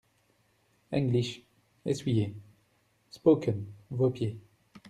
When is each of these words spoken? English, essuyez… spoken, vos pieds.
English, 0.99 1.43
essuyez… 1.85 2.33
spoken, 3.11 3.71
vos 3.91 4.09
pieds. 4.09 4.39